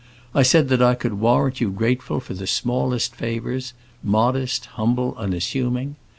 I 0.33 0.41
said 0.41 0.69
that 0.69 0.81
I 0.81 0.95
could 0.95 1.19
warrant 1.19 1.61
you 1.61 1.69
grateful 1.69 2.19
for 2.19 2.33
the 2.33 2.47
smallest 2.47 3.15
favors—modest, 3.15 4.65
humble, 4.73 5.13
unassuming. 5.15 5.95